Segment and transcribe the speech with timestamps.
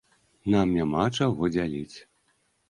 [0.55, 1.97] Нам няма чаго дзяліць.